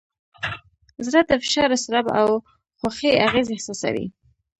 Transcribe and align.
زړه 1.05 1.21
د 1.29 1.31
فشار، 1.41 1.69
اضطراب، 1.75 2.05
او 2.19 2.27
خوښۍ 2.79 3.11
اغېز 3.27 3.47
احساسوي. 3.51 4.07